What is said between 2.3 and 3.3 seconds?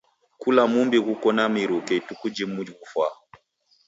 jimu ghufwaa.